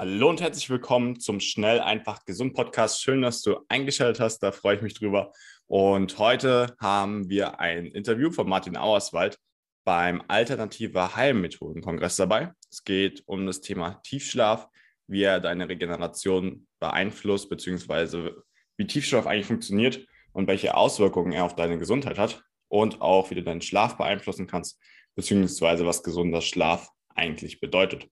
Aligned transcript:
Hallo 0.00 0.30
und 0.30 0.40
herzlich 0.40 0.70
willkommen 0.70 1.20
zum 1.20 1.40
Schnell, 1.40 1.78
einfach, 1.78 2.24
gesund 2.24 2.54
Podcast. 2.54 3.02
Schön, 3.02 3.20
dass 3.20 3.42
du 3.42 3.58
eingeschaltet 3.68 4.18
hast, 4.18 4.38
da 4.38 4.50
freue 4.50 4.76
ich 4.76 4.80
mich 4.80 4.94
drüber. 4.94 5.30
Und 5.66 6.18
heute 6.18 6.74
haben 6.80 7.28
wir 7.28 7.60
ein 7.60 7.84
Interview 7.84 8.30
von 8.30 8.48
Martin 8.48 8.78
Auerswald 8.78 9.38
beim 9.84 10.22
Alternative 10.26 11.16
Heilmethoden-Kongress 11.16 12.16
dabei. 12.16 12.54
Es 12.70 12.82
geht 12.84 13.22
um 13.26 13.44
das 13.44 13.60
Thema 13.60 14.00
Tiefschlaf, 14.02 14.68
wie 15.06 15.22
er 15.22 15.38
deine 15.38 15.68
Regeneration 15.68 16.66
beeinflusst, 16.78 17.50
beziehungsweise 17.50 18.42
wie 18.78 18.86
Tiefschlaf 18.86 19.26
eigentlich 19.26 19.48
funktioniert 19.48 20.06
und 20.32 20.46
welche 20.46 20.76
Auswirkungen 20.76 21.32
er 21.32 21.44
auf 21.44 21.56
deine 21.56 21.78
Gesundheit 21.78 22.16
hat 22.16 22.42
und 22.68 23.02
auch 23.02 23.28
wie 23.28 23.34
du 23.34 23.42
deinen 23.42 23.60
Schlaf 23.60 23.98
beeinflussen 23.98 24.46
kannst, 24.46 24.80
beziehungsweise 25.14 25.84
was 25.84 26.02
gesunder 26.02 26.40
Schlaf 26.40 26.88
eigentlich 27.14 27.60
bedeutet. 27.60 28.08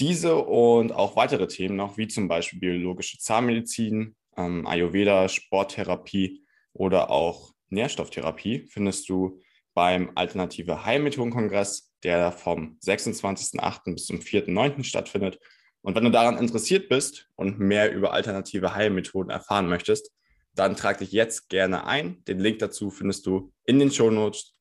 Diese 0.00 0.36
und 0.36 0.92
auch 0.92 1.14
weitere 1.14 1.46
Themen 1.46 1.76
noch, 1.76 1.98
wie 1.98 2.08
zum 2.08 2.26
Beispiel 2.26 2.58
biologische 2.58 3.18
Zahnmedizin, 3.18 4.16
ähm, 4.36 4.66
Ayurveda, 4.66 5.28
Sporttherapie 5.28 6.42
oder 6.72 7.10
auch 7.10 7.52
Nährstofftherapie, 7.68 8.66
findest 8.70 9.10
du 9.10 9.38
beim 9.74 10.12
Alternative 10.14 10.86
Heilmethoden-Kongress, 10.86 11.92
der 12.02 12.32
vom 12.32 12.78
26.08. 12.82 13.92
bis 13.92 14.06
zum 14.06 14.20
4.09. 14.20 14.84
stattfindet. 14.84 15.38
Und 15.82 15.94
wenn 15.94 16.04
du 16.04 16.10
daran 16.10 16.38
interessiert 16.38 16.88
bist 16.88 17.28
und 17.36 17.58
mehr 17.58 17.92
über 17.92 18.14
alternative 18.14 18.74
Heilmethoden 18.74 19.30
erfahren 19.30 19.68
möchtest, 19.68 20.12
dann 20.54 20.76
trag 20.76 20.98
dich 20.98 21.12
jetzt 21.12 21.50
gerne 21.50 21.86
ein. 21.86 22.24
Den 22.24 22.38
Link 22.38 22.58
dazu 22.58 22.90
findest 22.90 23.26
du 23.26 23.52
in 23.64 23.78
den 23.78 23.90
Shownotes, 23.90 24.56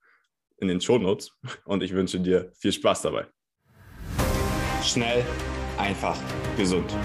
in 0.58 0.68
den 0.68 0.82
Shownotes 0.82 1.32
und 1.64 1.82
ich 1.82 1.94
wünsche 1.94 2.20
dir 2.20 2.52
viel 2.58 2.74
Spaß 2.74 3.04
dabei. 3.04 3.28
Schnell, 4.84 5.26
einfach, 5.78 6.18
gesund. 6.56 6.96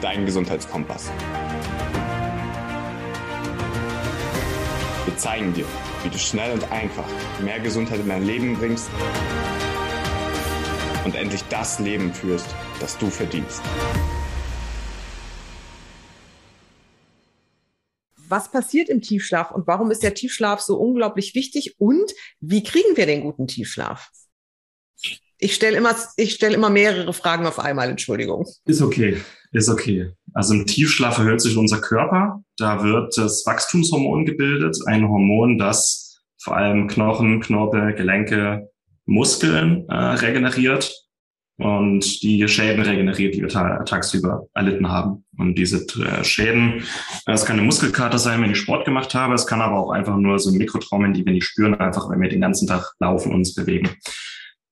Dein 0.00 0.24
Gesundheitskompass. 0.24 1.10
Wir 5.04 5.16
zeigen 5.16 5.52
dir, 5.52 5.66
wie 6.02 6.08
du 6.08 6.18
schnell 6.18 6.52
und 6.52 6.70
einfach 6.70 7.04
mehr 7.42 7.58
Gesundheit 7.58 8.00
in 8.00 8.08
dein 8.08 8.24
Leben 8.24 8.56
bringst 8.56 8.88
und 11.04 11.14
endlich 11.16 11.42
das 11.50 11.78
Leben 11.80 12.14
führst, 12.14 12.46
das 12.80 12.96
du 12.96 13.10
verdienst. 13.10 13.60
Was 18.28 18.50
passiert 18.50 18.88
im 18.88 19.02
Tiefschlaf 19.02 19.50
und 19.50 19.66
warum 19.66 19.90
ist 19.90 20.02
der 20.02 20.14
Tiefschlaf 20.14 20.60
so 20.60 20.78
unglaublich 20.78 21.34
wichtig 21.34 21.74
und 21.78 22.12
wie 22.40 22.62
kriegen 22.62 22.96
wir 22.96 23.06
den 23.06 23.22
guten 23.22 23.46
Tiefschlaf? 23.46 24.10
Ich 25.44 25.54
stelle 25.54 25.76
immer, 25.76 25.94
ich 26.16 26.32
stelle 26.32 26.54
immer 26.54 26.70
mehrere 26.70 27.12
Fragen 27.12 27.46
auf 27.46 27.58
einmal, 27.58 27.90
Entschuldigung. 27.90 28.46
Ist 28.64 28.80
okay, 28.80 29.18
ist 29.52 29.68
okay. 29.68 30.10
Also 30.32 30.54
im 30.54 30.64
Tiefschlaf 30.64 31.18
erhöht 31.18 31.42
sich 31.42 31.58
unser 31.58 31.82
Körper. 31.82 32.42
Da 32.56 32.82
wird 32.82 33.14
das 33.18 33.44
Wachstumshormon 33.44 34.24
gebildet, 34.24 34.78
ein 34.86 35.06
Hormon, 35.06 35.58
das 35.58 36.22
vor 36.42 36.56
allem 36.56 36.88
Knochen, 36.88 37.42
Knorpel, 37.42 37.92
Gelenke, 37.92 38.70
Muskeln 39.04 39.86
äh, 39.90 39.94
regeneriert 39.94 40.90
und 41.58 42.22
die 42.22 42.48
Schäden 42.48 42.82
regeneriert, 42.82 43.34
die 43.34 43.42
wir 43.42 43.48
tagsüber 43.48 44.46
erlitten 44.54 44.88
haben. 44.88 45.26
Und 45.36 45.56
diese 45.56 45.84
äh, 46.02 46.24
Schäden, 46.24 46.84
es 47.26 47.44
kann 47.44 47.58
eine 47.58 47.66
Muskelkater 47.66 48.18
sein, 48.18 48.40
wenn 48.40 48.50
ich 48.50 48.58
Sport 48.58 48.86
gemacht 48.86 49.14
habe, 49.14 49.34
es 49.34 49.46
kann 49.46 49.60
aber 49.60 49.78
auch 49.78 49.90
einfach 49.90 50.16
nur 50.16 50.38
so 50.38 50.52
Mikrotraumen, 50.52 51.12
die 51.12 51.24
wir 51.26 51.34
nicht 51.34 51.44
spüren, 51.44 51.74
einfach 51.74 52.08
wenn 52.08 52.22
wir 52.22 52.30
den 52.30 52.40
ganzen 52.40 52.66
Tag 52.66 52.94
laufen 52.98 53.30
und 53.30 53.40
uns 53.40 53.54
bewegen. 53.54 53.90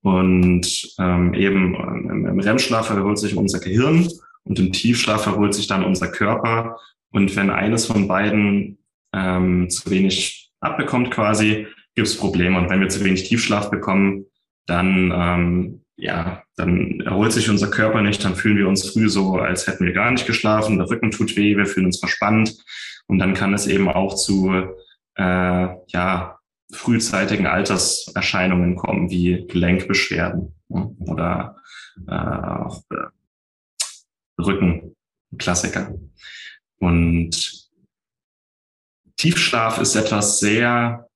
Und 0.02 0.94
ähm, 0.98 1.34
eben 1.34 1.74
ähm, 1.74 2.26
im 2.26 2.40
REM-Schlaf 2.40 2.90
erholt 2.90 3.18
sich 3.18 3.36
unser 3.36 3.60
Gehirn 3.60 4.08
und 4.44 4.58
im 4.58 4.72
Tiefschlaf 4.72 5.26
erholt 5.26 5.54
sich 5.54 5.68
dann 5.68 5.84
unser 5.84 6.08
Körper. 6.08 6.78
Und 7.10 7.36
wenn 7.36 7.50
eines 7.50 7.86
von 7.86 8.08
beiden 8.08 8.78
ähm, 9.14 9.70
zu 9.70 9.90
wenig 9.90 10.50
abbekommt 10.60 11.10
quasi, 11.10 11.66
gibt 11.94 12.08
es 12.08 12.16
Probleme. 12.16 12.58
Und 12.58 12.70
wenn 12.70 12.80
wir 12.80 12.88
zu 12.88 13.04
wenig 13.04 13.28
Tiefschlaf 13.28 13.70
bekommen, 13.70 14.26
dann 14.66 15.12
ähm, 15.14 15.82
ja, 15.96 16.42
dann 16.56 17.00
erholt 17.00 17.32
sich 17.32 17.48
unser 17.48 17.70
Körper 17.70 18.02
nicht, 18.02 18.24
dann 18.24 18.34
fühlen 18.34 18.58
wir 18.58 18.68
uns 18.68 18.90
früh 18.90 19.08
so, 19.08 19.36
als 19.36 19.66
hätten 19.66 19.84
wir 19.84 19.92
gar 19.92 20.10
nicht 20.10 20.26
geschlafen, 20.26 20.78
der 20.78 20.90
Rücken 20.90 21.10
tut 21.10 21.36
weh, 21.36 21.56
wir 21.56 21.66
fühlen 21.66 21.86
uns 21.86 22.00
verspannt 22.00 22.56
und 23.06 23.18
dann 23.18 23.34
kann 23.34 23.54
es 23.54 23.66
eben 23.66 23.88
auch 23.88 24.14
zu 24.14 24.52
äh, 25.14 25.68
ja, 25.86 26.38
frühzeitigen 26.72 27.46
Alterserscheinungen 27.46 28.76
kommen, 28.76 29.10
wie 29.10 29.46
Gelenkbeschwerden 29.46 30.54
ja, 30.68 30.90
oder 31.00 31.56
äh, 32.08 32.12
auch 32.12 32.82
äh. 32.90 33.06
Und 36.78 37.68
Tiefschlaf 39.16 39.78
ist 39.78 39.94
etwas 39.94 40.40
sehr 40.40 41.08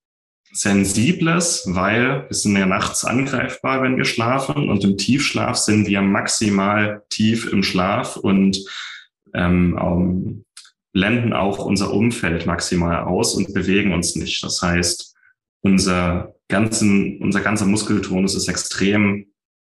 Sensibles, 0.52 1.64
weil 1.66 2.26
wir 2.28 2.34
sind 2.34 2.56
ja 2.56 2.66
nachts 2.66 3.04
angreifbar, 3.04 3.82
wenn 3.82 3.96
wir 3.96 4.04
schlafen 4.04 4.70
und 4.70 4.84
im 4.84 4.96
Tiefschlaf 4.96 5.56
sind 5.56 5.86
wir 5.86 6.00
maximal 6.02 7.02
tief 7.10 7.52
im 7.52 7.62
Schlaf 7.62 8.16
und 8.16 8.64
ähm, 9.34 9.76
um, 9.76 10.44
blenden 10.92 11.34
auch 11.34 11.58
unser 11.58 11.92
Umfeld 11.92 12.46
maximal 12.46 13.02
aus 13.02 13.34
und 13.34 13.52
bewegen 13.52 13.92
uns 13.92 14.16
nicht. 14.16 14.42
Das 14.42 14.62
heißt, 14.62 15.15
unser, 15.66 16.34
ganzen, 16.48 17.20
unser 17.20 17.40
ganzer 17.40 17.66
Muskeltonus 17.66 18.36
ist 18.36 18.48
extrem 18.48 19.26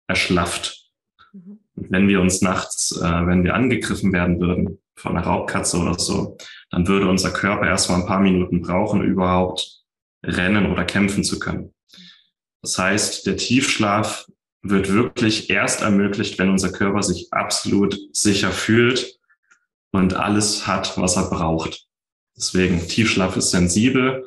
erschlafft. 0.06 0.90
Mhm. 1.32 1.60
Und 1.74 1.90
wenn 1.90 2.08
wir 2.08 2.20
uns 2.20 2.42
nachts, 2.42 2.92
äh, 2.92 3.26
wenn 3.26 3.44
wir 3.44 3.54
angegriffen 3.54 4.12
werden 4.12 4.38
würden 4.38 4.78
von 4.94 5.16
einer 5.16 5.26
Raubkatze 5.26 5.78
oder 5.78 5.98
so, 5.98 6.36
dann 6.70 6.86
würde 6.86 7.08
unser 7.08 7.30
Körper 7.30 7.66
erstmal 7.66 8.00
ein 8.00 8.06
paar 8.06 8.20
Minuten 8.20 8.60
brauchen, 8.60 9.02
überhaupt 9.02 9.84
rennen 10.22 10.70
oder 10.70 10.84
kämpfen 10.84 11.24
zu 11.24 11.38
können. 11.38 11.72
Das 12.62 12.78
heißt, 12.78 13.26
der 13.26 13.36
Tiefschlaf 13.36 14.26
wird 14.62 14.92
wirklich 14.92 15.48
erst 15.48 15.82
ermöglicht, 15.82 16.38
wenn 16.38 16.50
unser 16.50 16.72
Körper 16.72 17.02
sich 17.02 17.28
absolut 17.30 17.96
sicher 18.12 18.50
fühlt 18.50 19.18
und 19.92 20.14
alles 20.14 20.66
hat, 20.66 20.98
was 20.98 21.16
er 21.16 21.30
braucht. 21.30 21.86
Deswegen, 22.36 22.86
Tiefschlaf 22.86 23.36
ist 23.36 23.50
sensibel 23.50 24.26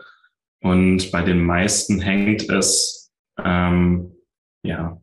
und 0.62 1.12
bei 1.12 1.22
den 1.24 1.44
meisten 1.44 2.00
hängt 2.00 2.50
es, 2.50 3.12
ähm, 3.44 4.16
ja, 4.64 5.02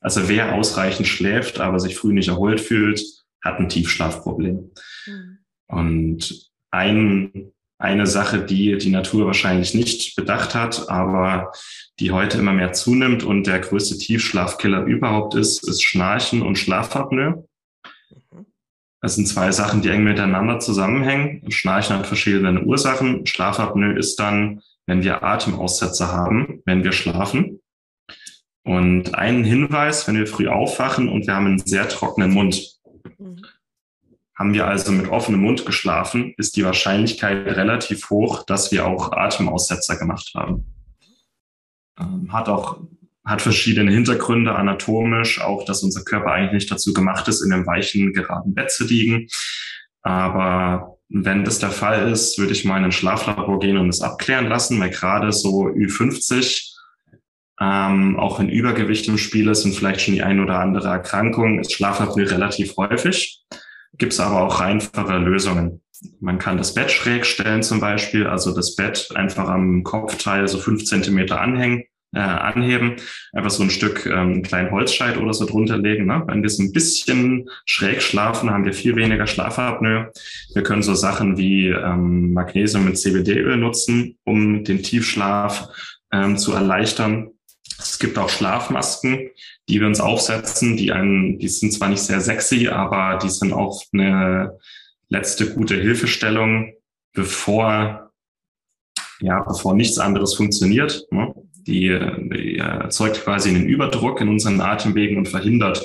also 0.00 0.28
wer 0.28 0.54
ausreichend 0.54 1.06
schläft, 1.06 1.60
aber 1.60 1.78
sich 1.78 1.96
früh 1.96 2.12
nicht 2.12 2.28
erholt 2.28 2.60
fühlt, 2.60 3.00
hat 3.42 3.58
ein 3.58 3.68
Tiefschlafproblem. 3.68 4.72
Mhm. 5.06 5.38
Und 5.68 6.50
ein 6.70 7.52
eine 7.82 8.06
Sache, 8.06 8.44
die 8.44 8.78
die 8.78 8.90
Natur 8.90 9.26
wahrscheinlich 9.26 9.74
nicht 9.74 10.14
bedacht 10.14 10.54
hat, 10.54 10.88
aber 10.88 11.50
die 11.98 12.12
heute 12.12 12.38
immer 12.38 12.52
mehr 12.52 12.72
zunimmt 12.72 13.24
und 13.24 13.48
der 13.48 13.58
größte 13.58 13.98
Tiefschlafkiller 13.98 14.84
überhaupt 14.84 15.34
ist, 15.34 15.68
ist 15.68 15.82
Schnarchen 15.82 16.42
und 16.42 16.56
Schlafapnoe. 16.56 17.44
Das 19.00 19.16
sind 19.16 19.26
zwei 19.26 19.50
Sachen, 19.50 19.82
die 19.82 19.88
eng 19.88 20.04
miteinander 20.04 20.60
zusammenhängen. 20.60 21.50
Schnarchen 21.50 21.96
hat 21.96 22.06
verschiedene 22.06 22.62
Ursachen. 22.62 23.26
Schlafapnoe 23.26 23.98
ist 23.98 24.14
dann, 24.20 24.62
wenn 24.86 25.02
wir 25.02 25.22
Atemaussetzer 25.22 26.12
haben, 26.12 26.62
wenn 26.64 26.84
wir 26.84 26.92
schlafen. 26.92 27.60
Und 28.64 29.14
einen 29.14 29.44
Hinweis, 29.44 30.06
wenn 30.06 30.16
wir 30.16 30.26
früh 30.26 30.48
aufwachen 30.48 31.08
und 31.08 31.26
wir 31.26 31.34
haben 31.34 31.46
einen 31.46 31.58
sehr 31.58 31.88
trockenen 31.88 32.32
Mund. 32.32 32.78
Mhm. 33.18 33.44
Haben 34.38 34.54
wir 34.54 34.66
also 34.66 34.92
mit 34.92 35.08
offenem 35.08 35.40
Mund 35.40 35.66
geschlafen, 35.66 36.34
ist 36.36 36.56
die 36.56 36.64
Wahrscheinlichkeit 36.64 37.46
relativ 37.46 38.08
hoch, 38.10 38.44
dass 38.44 38.72
wir 38.72 38.86
auch 38.86 39.12
Atemaussetzer 39.12 39.96
gemacht 39.96 40.32
haben. 40.34 40.64
Ähm, 41.98 42.32
hat 42.32 42.48
auch 42.48 42.80
hat 43.24 43.40
verschiedene 43.40 43.92
Hintergründe 43.92 44.54
anatomisch, 44.54 45.40
auch 45.40 45.64
dass 45.64 45.82
unser 45.82 46.02
Körper 46.02 46.32
eigentlich 46.32 46.62
nicht 46.62 46.70
dazu 46.72 46.92
gemacht 46.92 47.28
ist, 47.28 47.40
in 47.40 47.52
einem 47.52 47.66
weichen, 47.66 48.12
geraden 48.12 48.54
Bett 48.54 48.70
zu 48.72 48.84
liegen. 48.84 49.28
Aber 50.02 50.91
wenn 51.14 51.44
das 51.44 51.58
der 51.58 51.70
Fall 51.70 52.10
ist, 52.10 52.38
würde 52.38 52.52
ich 52.52 52.64
mal 52.64 52.78
in 52.78 52.84
ein 52.84 52.92
Schlaflabor 52.92 53.58
gehen 53.58 53.76
und 53.76 53.88
es 53.88 54.00
abklären 54.00 54.48
lassen, 54.48 54.80
weil 54.80 54.90
gerade 54.90 55.32
so 55.32 55.66
Ü50, 55.66 56.74
ähm, 57.60 58.18
auch 58.18 58.38
wenn 58.38 58.48
Übergewicht 58.48 59.08
im 59.08 59.18
Spiel 59.18 59.48
ist 59.48 59.64
und 59.64 59.74
vielleicht 59.74 60.00
schon 60.00 60.14
die 60.14 60.22
ein 60.22 60.40
oder 60.40 60.58
andere 60.58 60.88
Erkrankung, 60.88 61.60
ist 61.60 61.72
Schlafapnoe 61.72 62.30
relativ 62.30 62.76
häufig 62.76 63.42
gibt 63.98 64.12
es 64.12 64.20
aber 64.20 64.42
auch 64.42 64.60
einfache 64.60 65.18
Lösungen. 65.18 65.82
Man 66.20 66.38
kann 66.38 66.56
das 66.56 66.74
Bett 66.74 66.90
schräg 66.90 67.26
stellen 67.26 67.62
zum 67.62 67.80
Beispiel, 67.80 68.26
also 68.26 68.54
das 68.54 68.74
Bett 68.74 69.08
einfach 69.14 69.48
am 69.48 69.84
Kopfteil 69.84 70.48
so 70.48 70.58
fünf 70.58 70.84
Zentimeter 70.84 71.40
anhängen, 71.40 71.84
äh, 72.14 72.20
anheben, 72.20 72.96
einfach 73.32 73.50
so 73.50 73.62
ein 73.62 73.70
Stück 73.70 74.06
ähm, 74.06 74.12
einen 74.12 74.42
kleinen 74.42 74.70
Holzscheit 74.70 75.16
oder 75.16 75.32
so 75.32 75.46
drunter 75.46 75.78
legen. 75.78 76.06
Ne? 76.06 76.22
Wenn 76.26 76.42
wir 76.42 76.50
so 76.50 76.62
ein 76.62 76.72
bisschen 76.72 77.48
schräg 77.64 78.02
schlafen, 78.02 78.50
haben 78.50 78.64
wir 78.64 78.74
viel 78.74 78.96
weniger 78.96 79.26
Schlafapnoe. 79.26 80.12
Wir 80.54 80.62
können 80.62 80.82
so 80.82 80.94
Sachen 80.94 81.38
wie 81.38 81.68
ähm, 81.68 82.32
Magnesium 82.32 82.84
mit 82.84 82.98
CBD-Öl 82.98 83.56
nutzen, 83.56 84.18
um 84.24 84.64
den 84.64 84.82
Tiefschlaf 84.82 85.68
ähm, 86.12 86.36
zu 86.36 86.52
erleichtern. 86.52 87.30
Es 87.78 87.98
gibt 87.98 88.18
auch 88.18 88.28
Schlafmasken, 88.28 89.30
die 89.68 89.80
wir 89.80 89.86
uns 89.86 90.00
aufsetzen, 90.00 90.76
die 90.76 90.92
einen, 90.92 91.38
die 91.38 91.48
sind 91.48 91.72
zwar 91.72 91.88
nicht 91.88 92.02
sehr 92.02 92.20
sexy, 92.20 92.68
aber 92.68 93.18
die 93.18 93.30
sind 93.30 93.52
auch 93.52 93.82
eine 93.92 94.58
letzte 95.08 95.52
gute 95.52 95.76
Hilfestellung, 95.76 96.74
bevor, 97.12 98.12
ja, 99.20 99.40
bevor 99.42 99.74
nichts 99.74 99.98
anderes 99.98 100.34
funktioniert. 100.34 101.06
Ne? 101.10 101.34
Die, 101.66 101.96
die 102.32 102.58
erzeugt 102.58 103.22
quasi 103.24 103.50
einen 103.50 103.66
Überdruck 103.66 104.20
in 104.20 104.28
unseren 104.28 104.60
Atemwegen 104.60 105.16
und 105.16 105.28
verhindert, 105.28 105.84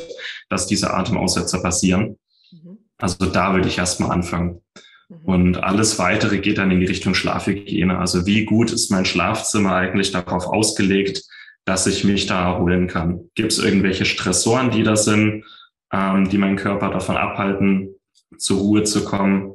dass 0.49 0.67
diese 0.67 0.93
Atemaussetzer 0.93 1.61
passieren. 1.61 2.17
Mhm. 2.51 2.77
Also 2.97 3.25
da 3.25 3.53
würde 3.53 3.67
ich 3.67 3.77
erstmal 3.77 4.11
anfangen. 4.11 4.61
Mhm. 5.09 5.17
Und 5.25 5.57
alles 5.63 5.99
weitere 5.99 6.39
geht 6.39 6.57
dann 6.57 6.71
in 6.71 6.79
die 6.79 6.85
Richtung 6.85 7.13
Schlafhygiene. 7.13 7.97
Also 7.97 8.25
wie 8.25 8.45
gut 8.45 8.71
ist 8.71 8.91
mein 8.91 9.05
Schlafzimmer 9.05 9.75
eigentlich 9.75 10.11
darauf 10.11 10.47
ausgelegt, 10.47 11.23
dass 11.65 11.85
ich 11.85 12.03
mich 12.03 12.25
da 12.25 12.53
erholen 12.53 12.87
kann? 12.87 13.29
Gibt 13.35 13.51
es 13.51 13.59
irgendwelche 13.59 14.05
Stressoren, 14.05 14.71
die 14.71 14.83
da 14.83 14.95
sind, 14.95 15.43
ähm, 15.91 16.29
die 16.29 16.37
meinen 16.37 16.55
Körper 16.55 16.89
davon 16.89 17.17
abhalten, 17.17 17.89
zur 18.37 18.59
Ruhe 18.59 18.83
zu 18.83 19.03
kommen? 19.03 19.53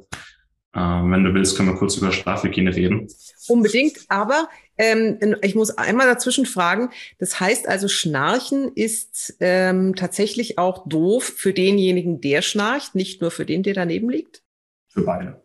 Ähm, 0.75 1.11
wenn 1.11 1.23
du 1.23 1.33
willst, 1.33 1.55
können 1.55 1.69
wir 1.69 1.75
kurz 1.75 1.97
über 1.97 2.11
Schlafhygiene 2.11 2.75
reden. 2.75 3.07
Unbedingt, 3.47 3.97
aber 4.07 4.49
ähm, 4.77 5.35
ich 5.43 5.53
muss 5.53 5.69
einmal 5.77 6.07
dazwischen 6.07 6.47
fragen. 6.47 6.89
Das 7.19 7.39
heißt 7.39 7.67
also, 7.67 7.87
Schnarchen 7.87 8.71
ist 8.73 9.35
ähm, 9.39 9.95
tatsächlich 9.95 10.57
auch 10.57 10.87
doof 10.87 11.25
für 11.25 11.53
denjenigen, 11.53 12.21
der 12.21 12.41
schnarcht, 12.41 12.95
nicht 12.95 13.21
nur 13.21 13.29
für 13.29 13.45
den, 13.45 13.61
der 13.61 13.75
daneben 13.75 14.09
liegt? 14.09 14.41
Für 14.87 15.03
beide. 15.03 15.43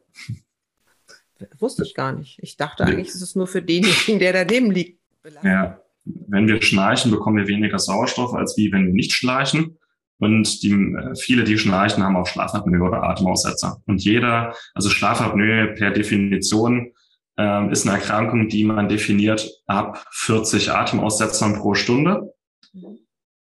Wusste 1.58 1.84
ich 1.84 1.94
gar 1.94 2.12
nicht. 2.12 2.38
Ich 2.42 2.56
dachte 2.56 2.84
eigentlich, 2.84 3.08
ist 3.08 3.22
es 3.22 3.36
nur 3.36 3.46
für 3.46 3.62
denjenigen, 3.62 4.18
der 4.18 4.32
daneben 4.32 4.70
liegt. 4.70 4.98
Ja, 5.42 5.80
wenn 6.04 6.48
wir 6.48 6.60
schnarchen, 6.62 7.10
bekommen 7.10 7.36
wir 7.36 7.48
weniger 7.48 7.78
Sauerstoff, 7.78 8.34
als 8.34 8.56
wie 8.56 8.72
wenn 8.72 8.86
wir 8.86 8.94
nicht 8.94 9.12
schnarchen. 9.12 9.78
Und 10.18 10.62
die, 10.62 10.72
äh, 10.72 11.14
viele, 11.16 11.44
die 11.44 11.58
schnarchen, 11.58 12.02
haben 12.02 12.16
auch 12.16 12.26
Schlafapnoe 12.26 12.82
oder 12.82 13.04
Atemaussetzer. 13.04 13.80
Und 13.86 14.02
jeder, 14.02 14.54
also 14.74 14.90
Schlafapnoe 14.90 15.74
per 15.76 15.90
Definition 15.90 16.92
ähm, 17.36 17.70
ist 17.70 17.86
eine 17.86 17.96
Erkrankung, 17.96 18.48
die 18.48 18.64
man 18.64 18.88
definiert 18.88 19.48
ab 19.66 20.04
40 20.12 20.72
Atemaussetzern 20.72 21.54
pro 21.54 21.74
Stunde. 21.74 22.34
Mhm. 22.72 22.98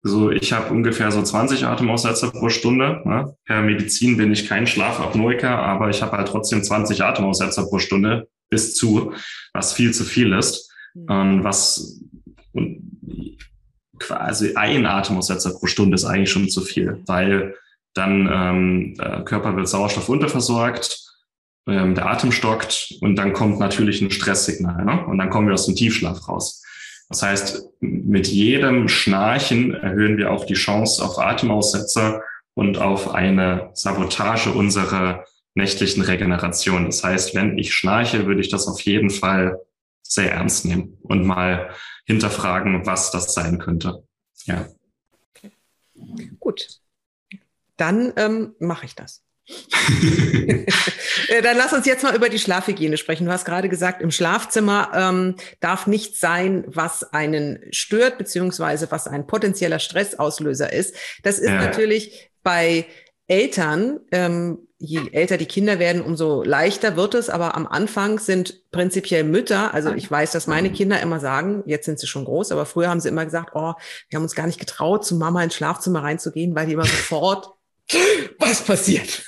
So, 0.03 0.31
ich 0.31 0.51
habe 0.51 0.73
ungefähr 0.73 1.11
so 1.11 1.21
20 1.21 1.65
Atemaussetzer 1.65 2.31
pro 2.31 2.49
Stunde. 2.49 3.01
Ne? 3.05 3.35
Per 3.45 3.61
Medizin 3.61 4.17
bin 4.17 4.31
ich 4.31 4.47
kein 4.47 4.65
Schlafapnoiker, 4.65 5.59
aber 5.59 5.89
ich 5.89 6.01
habe 6.01 6.17
halt 6.17 6.27
trotzdem 6.27 6.63
20 6.63 7.03
Atemaussetzer 7.03 7.67
pro 7.67 7.77
Stunde 7.77 8.27
bis 8.49 8.73
zu, 8.73 9.13
was 9.53 9.73
viel 9.73 9.93
zu 9.93 10.03
viel 10.03 10.33
ist. 10.33 10.71
Mhm. 10.95 11.03
Und 11.11 11.43
was 11.43 12.01
und 12.53 12.91
quasi 14.01 14.55
ein 14.55 14.85
Atemaussetzer 14.85 15.51
pro 15.51 15.67
Stunde 15.67 15.95
ist 15.95 16.05
eigentlich 16.05 16.31
schon 16.31 16.49
zu 16.49 16.61
viel, 16.61 17.01
weil 17.05 17.55
dann 17.93 18.29
ähm, 18.31 18.95
der 18.95 19.23
Körper 19.23 19.55
wird 19.55 19.67
Sauerstoff 19.67 20.09
unterversorgt, 20.09 20.99
ähm, 21.67 21.95
der 21.95 22.07
Atem 22.07 22.31
stockt 22.31 22.95
und 23.01 23.15
dann 23.15 23.33
kommt 23.33 23.59
natürlich 23.59 24.01
ein 24.01 24.11
Stresssignal 24.11 24.85
ne? 24.85 25.05
und 25.05 25.17
dann 25.17 25.29
kommen 25.29 25.47
wir 25.47 25.53
aus 25.53 25.65
dem 25.65 25.75
Tiefschlaf 25.75 26.27
raus. 26.27 26.63
Das 27.09 27.23
heißt, 27.23 27.63
mit 27.81 28.27
jedem 28.27 28.87
Schnarchen 28.87 29.73
erhöhen 29.73 30.17
wir 30.17 30.31
auch 30.31 30.45
die 30.45 30.53
Chance 30.53 31.03
auf 31.03 31.19
Atemaussetzer 31.19 32.21
und 32.53 32.77
auf 32.77 33.13
eine 33.13 33.71
Sabotage 33.73 34.51
unserer 34.51 35.25
nächtlichen 35.53 36.03
Regeneration. 36.03 36.85
Das 36.85 37.03
heißt, 37.03 37.35
wenn 37.35 37.57
ich 37.57 37.73
schnarche, 37.73 38.25
würde 38.25 38.39
ich 38.39 38.49
das 38.49 38.67
auf 38.67 38.79
jeden 38.81 39.09
Fall 39.09 39.59
sehr 40.01 40.31
ernst 40.31 40.65
nehmen 40.65 40.97
und 41.03 41.25
mal 41.25 41.69
hinterfragen, 42.05 42.85
was 42.85 43.11
das 43.11 43.33
sein 43.33 43.59
könnte. 43.59 44.03
Ja. 44.45 44.67
Okay. 45.35 45.51
Gut. 46.39 46.81
Dann 47.77 48.13
ähm, 48.15 48.55
mache 48.59 48.85
ich 48.85 48.95
das. 48.95 49.23
Äh, 51.27 51.41
dann 51.41 51.57
lass 51.57 51.73
uns 51.73 51.85
jetzt 51.85 52.03
mal 52.03 52.15
über 52.15 52.29
die 52.29 52.39
Schlafhygiene 52.39 52.97
sprechen. 52.97 53.25
Du 53.25 53.31
hast 53.31 53.45
gerade 53.45 53.69
gesagt, 53.69 54.01
im 54.01 54.11
Schlafzimmer 54.11 54.91
ähm, 54.93 55.35
darf 55.59 55.87
nichts 55.87 56.19
sein, 56.19 56.63
was 56.67 57.03
einen 57.03 57.59
stört, 57.71 58.17
beziehungsweise 58.17 58.89
was 58.91 59.07
ein 59.07 59.27
potenzieller 59.27 59.79
Stressauslöser 59.79 60.71
ist. 60.71 60.95
Das 61.23 61.39
ist 61.39 61.49
ja. 61.49 61.61
natürlich 61.61 62.31
bei 62.43 62.85
Eltern, 63.31 64.01
ähm, 64.11 64.67
je 64.77 65.09
älter 65.13 65.37
die 65.37 65.45
Kinder 65.45 65.79
werden, 65.79 66.01
umso 66.01 66.43
leichter 66.43 66.97
wird 66.97 67.13
es. 67.13 67.29
Aber 67.29 67.55
am 67.55 67.65
Anfang 67.65 68.19
sind 68.19 68.69
prinzipiell 68.71 69.23
Mütter, 69.23 69.73
also 69.73 69.93
ich 69.93 70.11
weiß, 70.11 70.33
dass 70.33 70.47
meine 70.47 70.69
Kinder 70.69 70.99
immer 70.99 71.21
sagen, 71.21 71.63
jetzt 71.65 71.85
sind 71.85 71.97
sie 71.97 72.07
schon 72.07 72.25
groß, 72.25 72.51
aber 72.51 72.65
früher 72.65 72.89
haben 72.89 72.99
sie 72.99 73.07
immer 73.07 73.23
gesagt, 73.23 73.51
oh, 73.53 73.73
wir 74.09 74.17
haben 74.17 74.23
uns 74.23 74.35
gar 74.35 74.47
nicht 74.47 74.59
getraut, 74.59 75.05
zu 75.05 75.15
Mama 75.15 75.41
ins 75.41 75.55
Schlafzimmer 75.55 76.03
reinzugehen, 76.03 76.55
weil 76.55 76.65
die 76.65 76.73
immer 76.73 76.83
sofort 76.83 77.51
was 78.39 78.65
passiert? 78.65 79.23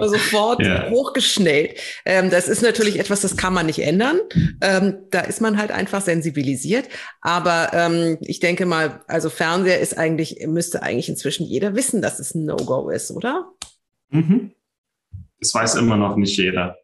Sofort 0.00 0.62
ja. 0.62 0.90
hochgeschnellt. 0.90 1.78
Ähm, 2.04 2.30
das 2.30 2.48
ist 2.48 2.62
natürlich 2.62 2.98
etwas, 2.98 3.20
das 3.20 3.36
kann 3.36 3.54
man 3.54 3.66
nicht 3.66 3.80
ändern. 3.80 4.20
Ähm, 4.60 4.98
da 5.10 5.20
ist 5.20 5.40
man 5.40 5.58
halt 5.58 5.70
einfach 5.70 6.02
sensibilisiert. 6.02 6.88
Aber 7.20 7.70
ähm, 7.72 8.18
ich 8.20 8.40
denke 8.40 8.66
mal, 8.66 9.02
also 9.06 9.30
Fernseher 9.30 9.80
ist 9.80 9.96
eigentlich, 9.96 10.46
müsste 10.46 10.82
eigentlich 10.82 11.08
inzwischen 11.08 11.46
jeder 11.46 11.74
wissen, 11.74 12.02
dass 12.02 12.18
es 12.18 12.34
ein 12.34 12.44
No-Go 12.44 12.90
ist, 12.90 13.10
oder? 13.10 13.50
Mhm. 14.10 14.52
Das 15.40 15.54
weiß 15.54 15.76
immer 15.76 15.96
noch 15.96 16.16
nicht 16.16 16.36
jeder. 16.36 16.76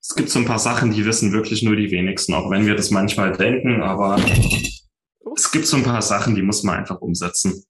Es 0.00 0.14
gibt 0.14 0.30
so 0.30 0.38
ein 0.38 0.44
paar 0.44 0.58
Sachen, 0.58 0.92
die 0.92 1.04
wissen 1.04 1.32
wirklich 1.32 1.62
nur 1.62 1.74
die 1.74 1.90
wenigsten, 1.90 2.32
auch 2.34 2.50
wenn 2.50 2.64
wir 2.64 2.76
das 2.76 2.90
manchmal 2.90 3.36
denken, 3.36 3.82
aber 3.82 4.18
es 5.36 5.50
gibt 5.50 5.66
so 5.66 5.76
ein 5.76 5.82
paar 5.82 6.00
Sachen, 6.00 6.36
die 6.36 6.42
muss 6.42 6.62
man 6.62 6.76
einfach 6.76 7.00
umsetzen. 7.00 7.64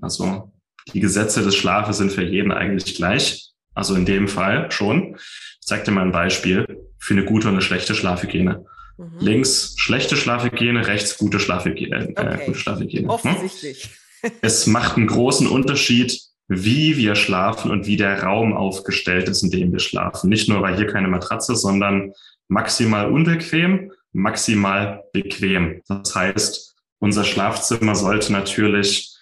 Also 0.00 0.50
die 0.92 1.00
Gesetze 1.00 1.42
des 1.42 1.56
Schlafes 1.56 1.98
sind 1.98 2.12
für 2.12 2.22
jeden 2.24 2.52
eigentlich 2.52 2.94
gleich. 2.94 3.50
Also 3.74 3.94
in 3.94 4.04
dem 4.04 4.28
Fall 4.28 4.70
schon. 4.70 5.16
Ich 5.16 5.66
zeige 5.66 5.84
dir 5.84 5.90
mal 5.90 6.02
ein 6.02 6.12
Beispiel 6.12 6.86
für 6.98 7.14
eine 7.14 7.24
gute 7.24 7.48
und 7.48 7.54
eine 7.54 7.62
schlechte 7.62 7.94
Schlafhygiene. 7.94 8.64
Mhm. 8.96 9.18
Links 9.18 9.74
schlechte 9.76 10.16
Schlafhygiene, 10.16 10.86
rechts 10.86 11.18
gute 11.18 11.40
Schlafhygiene. 11.40 12.10
Äh, 12.16 12.34
okay. 12.34 12.46
gute 12.46 12.58
Schlafhygiene. 12.58 13.06
Ne? 13.06 13.12
Offensichtlich. 13.12 13.90
Es 14.40 14.66
macht 14.66 14.96
einen 14.96 15.06
großen 15.06 15.46
Unterschied, 15.46 16.18
wie 16.48 16.96
wir 16.96 17.14
schlafen 17.14 17.70
und 17.70 17.86
wie 17.86 17.98
der 17.98 18.22
Raum 18.22 18.54
aufgestellt 18.54 19.28
ist, 19.28 19.42
in 19.42 19.50
dem 19.50 19.70
wir 19.70 19.80
schlafen. 19.80 20.30
Nicht 20.30 20.48
nur, 20.48 20.62
weil 20.62 20.76
hier 20.76 20.86
keine 20.86 21.08
Matratze, 21.08 21.54
sondern 21.56 22.14
maximal 22.48 23.10
unbequem, 23.10 23.92
maximal 24.12 25.02
bequem. 25.12 25.82
Das 25.88 26.14
heißt, 26.14 26.74
unser 27.00 27.24
Schlafzimmer 27.24 27.94
sollte 27.94 28.32
natürlich 28.32 29.13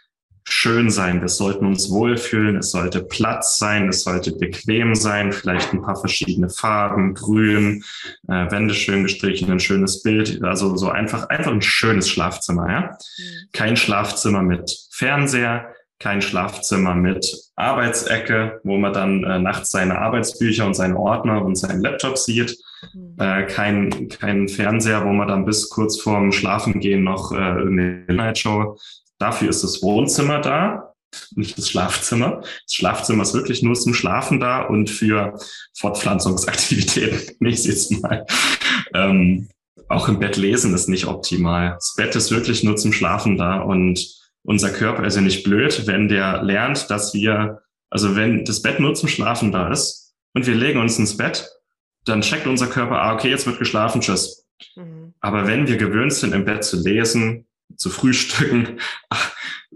schön 0.44 0.90
sein. 0.90 1.20
Wir 1.20 1.28
sollten 1.28 1.66
uns 1.66 1.90
wohlfühlen. 1.90 2.56
Es 2.56 2.70
sollte 2.70 3.02
Platz 3.02 3.58
sein. 3.58 3.88
Es 3.88 4.02
sollte 4.02 4.32
bequem 4.32 4.94
sein. 4.94 5.32
Vielleicht 5.32 5.72
ein 5.72 5.82
paar 5.82 5.96
verschiedene 5.96 6.48
Farben, 6.48 7.14
grün, 7.14 7.84
äh, 8.28 8.50
Wände 8.50 8.74
schön 8.74 9.02
gestrichen, 9.04 9.50
ein 9.50 9.60
schönes 9.60 10.02
Bild. 10.02 10.42
Also 10.42 10.76
so 10.76 10.90
einfach, 10.90 11.28
einfach 11.28 11.52
ein 11.52 11.62
schönes 11.62 12.08
Schlafzimmer, 12.08 12.70
ja. 12.70 12.80
Mhm. 12.80 13.48
Kein 13.52 13.76
Schlafzimmer 13.76 14.42
mit 14.42 14.86
Fernseher, 14.90 15.74
kein 15.98 16.20
Schlafzimmer 16.20 16.94
mit 16.94 17.24
Arbeitsecke, 17.54 18.60
wo 18.64 18.76
man 18.76 18.92
dann 18.92 19.22
äh, 19.22 19.38
nachts 19.38 19.70
seine 19.70 19.98
Arbeitsbücher 19.98 20.66
und 20.66 20.74
seine 20.74 20.98
Ordner 20.98 21.44
und 21.44 21.56
seinen 21.56 21.80
Laptop 21.80 22.18
sieht. 22.18 22.58
Mhm. 22.92 23.14
Äh, 23.18 23.46
kein, 23.46 24.08
kein 24.08 24.48
Fernseher, 24.48 25.04
wo 25.04 25.12
man 25.12 25.28
dann 25.28 25.44
bis 25.44 25.70
kurz 25.70 26.00
vorm 26.00 26.32
Schlafengehen 26.32 27.04
noch 27.04 27.30
äh, 27.32 27.36
eine 27.36 28.04
Nightshow 28.08 28.76
Dafür 29.22 29.50
ist 29.50 29.62
das 29.62 29.80
Wohnzimmer 29.82 30.40
da, 30.40 30.94
nicht 31.36 31.56
das 31.56 31.70
Schlafzimmer. 31.70 32.40
Das 32.40 32.74
Schlafzimmer 32.74 33.22
ist 33.22 33.34
wirklich 33.34 33.62
nur 33.62 33.74
zum 33.76 33.94
Schlafen 33.94 34.40
da 34.40 34.62
und 34.62 34.90
für 34.90 35.38
Fortpflanzungsaktivitäten, 35.78 37.36
ich 37.46 37.64
jetzt 37.64 37.92
mal. 38.02 38.26
Ähm, 38.94 39.48
auch 39.88 40.08
im 40.08 40.18
Bett 40.18 40.36
lesen 40.36 40.74
ist 40.74 40.88
nicht 40.88 41.06
optimal. 41.06 41.74
Das 41.74 41.94
Bett 41.96 42.16
ist 42.16 42.32
wirklich 42.32 42.64
nur 42.64 42.74
zum 42.74 42.92
Schlafen 42.92 43.38
da 43.38 43.60
und 43.60 44.04
unser 44.42 44.70
Körper 44.70 45.04
ist 45.04 45.14
ja 45.14 45.20
nicht 45.20 45.44
blöd, 45.44 45.86
wenn 45.86 46.08
der 46.08 46.42
lernt, 46.42 46.90
dass 46.90 47.14
wir, 47.14 47.60
also 47.90 48.16
wenn 48.16 48.44
das 48.44 48.60
Bett 48.60 48.80
nur 48.80 48.94
zum 48.94 49.08
Schlafen 49.08 49.52
da 49.52 49.70
ist 49.70 50.14
und 50.34 50.48
wir 50.48 50.56
legen 50.56 50.80
uns 50.80 50.98
ins 50.98 51.16
Bett, 51.16 51.48
dann 52.06 52.22
checkt 52.22 52.48
unser 52.48 52.66
Körper, 52.66 53.00
ah, 53.00 53.14
okay, 53.14 53.30
jetzt 53.30 53.46
wird 53.46 53.60
geschlafen, 53.60 54.00
tschüss. 54.00 54.48
Mhm. 54.74 55.14
Aber 55.20 55.46
wenn 55.46 55.68
wir 55.68 55.76
gewöhnt 55.76 56.12
sind, 56.12 56.34
im 56.34 56.44
Bett 56.44 56.64
zu 56.64 56.82
lesen, 56.82 57.46
zu 57.76 57.90
frühstücken, 57.90 58.80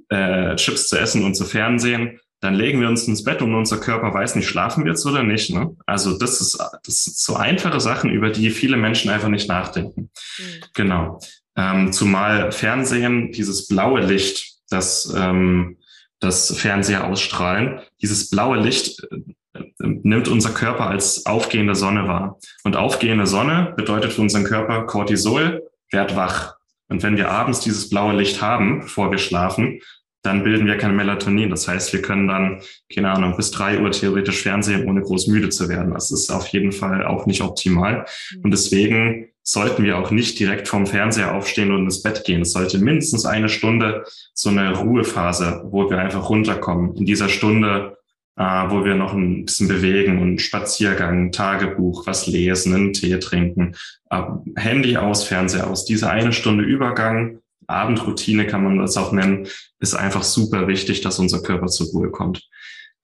äh, 0.09 0.57
Chips 0.57 0.89
zu 0.89 0.99
essen 0.99 1.25
und 1.25 1.35
zu 1.35 1.45
fernsehen, 1.45 2.21
dann 2.41 2.55
legen 2.55 2.81
wir 2.81 2.89
uns 2.89 3.09
ins 3.09 3.25
Bett 3.25 3.43
und 3.43 3.55
unser 3.55 3.79
Körper 3.79 4.13
weiß 4.13 4.37
nicht, 4.37 4.47
schlafen 4.47 4.85
wir 4.85 4.93
jetzt 4.93 5.07
oder 5.07 5.23
nicht. 5.23 5.51
Ne? 5.51 5.75
Also 5.87 6.19
das 6.19 6.41
ist, 6.41 6.59
das 6.85 7.05
sind 7.05 7.17
so 7.17 7.35
einfache 7.37 7.81
Sachen, 7.81 8.11
über 8.11 8.31
die 8.31 8.51
viele 8.51 8.77
Menschen 8.77 9.11
einfach 9.11 9.29
nicht 9.29 9.49
nachdenken. 9.49 10.11
Mhm. 10.39 10.45
Genau. 10.75 11.21
Ähm, 11.57 11.93
zumal 11.93 12.53
Fernsehen, 12.53 13.33
dieses 13.33 13.67
blaue 13.67 14.01
Licht, 14.01 14.57
das 14.69 15.13
ähm, 15.17 15.79
das 16.21 16.57
Fernseher 16.57 17.07
ausstrahlen, 17.07 17.81
dieses 18.01 18.31
blaue 18.31 18.59
Licht 18.59 19.03
äh, 19.11 19.59
nimmt 19.79 20.29
unser 20.29 20.51
Körper 20.51 20.87
als 20.87 21.27
aufgehende 21.27 21.75
Sonne 21.75 22.09
wahr. 22.09 22.39
Und 22.65 22.77
aufgehende 22.77 23.27
Sonne 23.27 23.75
bedeutet 23.77 24.13
für 24.13 24.23
unseren 24.23 24.45
Körper 24.45 24.85
Cortisol, 24.87 25.69
werd 25.91 26.17
wach. 26.17 26.56
Und 26.89 27.03
wenn 27.03 27.17
wir 27.17 27.31
abends 27.31 27.61
dieses 27.61 27.89
blaue 27.89 28.17
Licht 28.17 28.41
haben, 28.41 28.81
bevor 28.81 29.11
wir 29.11 29.19
schlafen, 29.19 29.81
dann 30.23 30.43
bilden 30.43 30.67
wir 30.67 30.77
kein 30.77 30.97
Melatonin. 30.97 31.51
Das 31.51 31.69
heißt, 31.69 31.93
wir 31.93 32.03
können 32.03 32.27
dann, 32.27 32.61
keine 32.93 33.13
Ahnung, 33.13 33.37
bis 33.37 33.53
drei 33.53 33.81
Uhr 33.81 33.91
theoretisch 33.93 34.43
Fernsehen, 34.43 34.89
ohne 34.89 35.01
groß 35.01 35.29
müde 35.29 35.51
zu 35.51 35.69
werden. 35.69 35.95
Das 35.95 36.11
ist 36.11 36.31
auf 36.31 36.49
jeden 36.49 36.73
Fall 36.73 37.07
auch 37.07 37.27
nicht 37.27 37.43
optimal. 37.43 38.07
Und 38.43 38.51
deswegen 38.51 39.29
sollten 39.43 39.85
wir 39.85 39.97
auch 39.99 40.11
nicht 40.11 40.39
direkt 40.41 40.67
vom 40.67 40.87
Fernseher 40.87 41.33
aufstehen 41.35 41.71
und 41.71 41.85
ins 41.85 42.03
Bett 42.03 42.25
gehen. 42.25 42.43
Es 42.43 42.53
sollte 42.53 42.79
mindestens 42.79 43.25
eine 43.25 43.49
Stunde 43.49 44.05
so 44.35 44.51
eine 44.51 44.77
Ruhephase, 44.77 45.63
wo 45.71 45.89
wir 45.89 45.99
einfach 45.99 46.29
runterkommen. 46.29 46.97
In 46.97 47.07
dieser 47.07 47.29
Stunde, 47.29 47.97
äh, 48.37 48.43
wo 48.43 48.85
wir 48.85 48.95
noch 48.95 49.15
ein 49.15 49.45
bisschen 49.45 49.69
bewegen 49.69 50.21
und 50.21 50.41
Spaziergang, 50.41 51.33
Tagebuch, 51.33 52.07
was 52.07 52.27
lesen, 52.27 52.75
einen 52.75 52.93
Tee 52.93 53.19
trinken, 53.19 53.75
äh, 54.11 54.23
Handy 54.57 54.97
aus, 54.97 55.25
Fernseher 55.25 55.69
aus. 55.69 55.85
Diese 55.85 56.11
eine 56.11 56.33
Stunde 56.33 56.65
Übergang 56.65 57.41
Abendroutine 57.67 58.47
kann 58.47 58.65
man 58.65 58.79
das 58.79 58.97
auch 58.97 59.13
nennen, 59.13 59.49
ist 59.81 59.95
einfach 59.95 60.23
super 60.23 60.69
wichtig, 60.69 61.01
dass 61.01 61.19
unser 61.19 61.43
Körper 61.43 61.67
zur 61.67 61.89
Ruhe 61.89 62.11
kommt. 62.11 62.49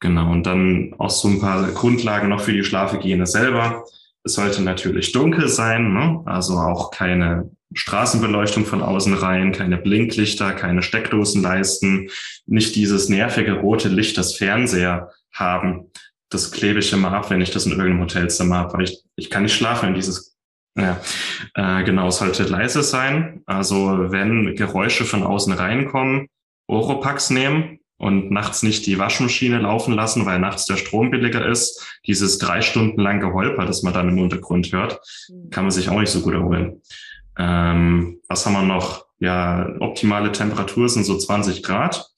Genau. 0.00 0.30
Und 0.30 0.46
dann 0.46 0.94
auch 0.98 1.10
so 1.10 1.28
ein 1.28 1.40
paar 1.40 1.70
Grundlagen 1.72 2.28
noch 2.28 2.40
für 2.40 2.52
die 2.52 2.64
Schlafhygiene 2.64 3.26
selber. 3.26 3.84
Es 4.24 4.34
sollte 4.34 4.62
natürlich 4.62 5.12
dunkel 5.12 5.48
sein, 5.48 5.92
ne? 5.92 6.22
also 6.26 6.54
auch 6.54 6.90
keine 6.90 7.50
Straßenbeleuchtung 7.74 8.66
von 8.66 8.82
außen 8.82 9.14
rein, 9.14 9.52
keine 9.52 9.78
Blinklichter, 9.78 10.52
keine 10.52 10.82
Steckdosenleisten, 10.82 12.10
nicht 12.46 12.76
dieses 12.76 13.08
nervige 13.08 13.54
rote 13.54 13.88
Licht, 13.88 14.18
das 14.18 14.36
Fernseher 14.36 15.10
haben. 15.32 15.90
Das 16.30 16.50
klebe 16.50 16.78
ich 16.78 16.92
immer 16.92 17.12
ab, 17.12 17.30
wenn 17.30 17.40
ich 17.40 17.50
das 17.50 17.66
in 17.66 17.72
irgendeinem 17.72 18.02
Hotelzimmer 18.02 18.56
habe, 18.56 18.74
weil 18.74 18.84
ich, 18.84 19.02
ich 19.16 19.30
kann 19.30 19.42
nicht 19.42 19.54
schlafen, 19.54 19.88
wenn 19.88 19.94
dieses 19.94 20.32
ja, 20.76 21.00
äh, 21.54 21.84
genau, 21.84 22.08
es 22.08 22.18
sollte 22.18 22.44
leise 22.44 22.82
sein. 22.82 23.42
Also 23.46 24.10
wenn 24.10 24.54
Geräusche 24.56 25.04
von 25.04 25.22
außen 25.22 25.52
reinkommen, 25.52 26.28
Oropax 26.66 27.30
nehmen 27.30 27.80
und 27.98 28.30
nachts 28.30 28.62
nicht 28.62 28.86
die 28.86 28.98
Waschmaschine 28.98 29.58
laufen 29.58 29.94
lassen, 29.94 30.24
weil 30.24 30.38
nachts 30.38 30.64
der 30.64 30.76
Strom 30.76 31.10
billiger 31.10 31.46
ist. 31.46 32.00
Dieses 32.06 32.38
drei 32.38 32.62
Stunden 32.62 33.00
lang 33.00 33.20
Geholper, 33.20 33.66
das 33.66 33.82
man 33.82 33.92
dann 33.92 34.08
im 34.08 34.18
Untergrund 34.18 34.72
hört, 34.72 35.00
mhm. 35.28 35.50
kann 35.50 35.64
man 35.64 35.70
sich 35.70 35.88
auch 35.90 36.00
nicht 36.00 36.10
so 36.10 36.22
gut 36.22 36.34
erholen. 36.34 36.80
Ähm, 37.38 38.20
was 38.28 38.46
haben 38.46 38.54
wir 38.54 38.62
noch? 38.62 39.06
Ja, 39.18 39.68
optimale 39.78 40.32
Temperatur 40.32 40.88
sind 40.88 41.04
so 41.04 41.16
20 41.16 41.62
Grad. 41.62 42.08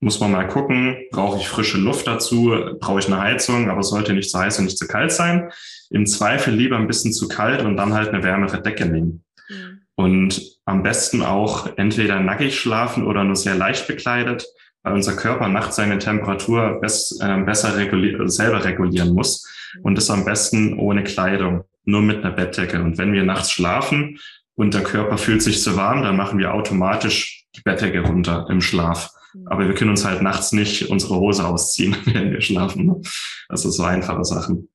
Muss 0.00 0.20
man 0.20 0.32
mal 0.32 0.46
gucken, 0.46 0.96
brauche 1.10 1.38
ich 1.38 1.48
frische 1.48 1.78
Luft 1.78 2.06
dazu, 2.06 2.54
brauche 2.80 2.98
ich 2.98 3.06
eine 3.06 3.20
Heizung, 3.20 3.70
aber 3.70 3.80
es 3.80 3.88
sollte 3.88 4.12
nicht 4.12 4.30
zu 4.30 4.38
heiß 4.38 4.58
und 4.58 4.66
nicht 4.66 4.78
zu 4.78 4.86
kalt 4.86 5.10
sein. 5.10 5.50
Im 5.90 6.06
Zweifel 6.06 6.54
lieber 6.54 6.76
ein 6.76 6.86
bisschen 6.86 7.12
zu 7.12 7.28
kalt 7.28 7.62
und 7.62 7.76
dann 7.76 7.94
halt 7.94 8.10
eine 8.10 8.22
wärmere 8.22 8.60
Decke 8.60 8.86
nehmen. 8.86 9.24
Mhm. 9.48 9.80
Und 9.94 10.42
am 10.66 10.82
besten 10.82 11.22
auch 11.22 11.76
entweder 11.76 12.20
nackig 12.20 12.58
schlafen 12.58 13.06
oder 13.06 13.24
nur 13.24 13.36
sehr 13.36 13.54
leicht 13.54 13.86
bekleidet, 13.86 14.46
weil 14.82 14.92
unser 14.92 15.16
Körper 15.16 15.48
nachts 15.48 15.76
seine 15.76 15.98
Temperatur 15.98 16.78
bess, 16.80 17.18
äh, 17.22 17.42
besser 17.42 17.76
regulier 17.76 18.28
selber 18.28 18.64
regulieren 18.64 19.14
muss. 19.14 19.48
Und 19.82 19.96
das 19.96 20.10
am 20.10 20.24
besten 20.24 20.78
ohne 20.78 21.04
Kleidung, 21.04 21.64
nur 21.84 22.02
mit 22.02 22.18
einer 22.18 22.32
Bettdecke. 22.32 22.82
Und 22.82 22.98
wenn 22.98 23.12
wir 23.12 23.24
nachts 23.24 23.50
schlafen 23.50 24.18
und 24.54 24.74
der 24.74 24.82
Körper 24.82 25.16
fühlt 25.18 25.42
sich 25.42 25.62
zu 25.62 25.76
warm, 25.76 26.02
dann 26.02 26.16
machen 26.16 26.38
wir 26.38 26.52
automatisch 26.52 27.46
die 27.56 27.62
Bettdecke 27.62 28.00
runter 28.00 28.46
im 28.50 28.60
Schlaf. 28.60 29.10
Aber 29.44 29.66
wir 29.66 29.74
können 29.74 29.90
uns 29.90 30.04
halt 30.04 30.22
nachts 30.22 30.52
nicht 30.52 30.88
unsere 30.88 31.16
Hose 31.16 31.44
ausziehen, 31.46 31.96
wenn 32.06 32.30
wir 32.32 32.40
schlafen. 32.40 32.86
Ne? 32.86 33.02
Ist 33.50 33.62
so 33.62 33.82
einfache 33.82 34.24
Sachen. 34.24 34.68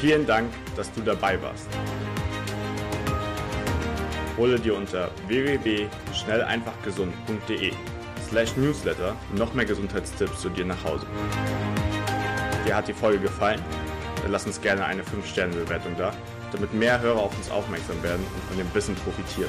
Vielen 0.00 0.26
Dank, 0.26 0.50
dass 0.76 0.92
du 0.92 1.00
dabei 1.00 1.40
warst. 1.42 1.66
Hole 4.36 4.60
dir 4.60 4.76
unter 4.76 5.10
www.schnelleinfachgesund.de 5.28 7.72
slash 8.28 8.54
newsletter 8.56 9.16
noch 9.34 9.54
mehr 9.54 9.64
Gesundheitstipps 9.64 10.42
zu 10.42 10.50
dir 10.50 10.66
nach 10.66 10.84
Hause. 10.84 11.06
Dir 12.66 12.76
hat 12.76 12.88
die 12.88 12.92
Folge 12.92 13.20
gefallen? 13.20 13.62
Dann 14.22 14.32
lass 14.32 14.44
uns 14.44 14.60
gerne 14.60 14.84
eine 14.84 15.02
5-Sterne-Bewertung 15.02 15.92
da, 15.96 16.12
damit 16.52 16.74
mehr 16.74 17.00
Hörer 17.00 17.20
auf 17.20 17.34
uns 17.36 17.50
aufmerksam 17.50 18.02
werden 18.02 18.26
und 18.34 18.44
von 18.44 18.58
dem 18.58 18.66
Wissen 18.74 18.94
profitieren. 18.96 19.48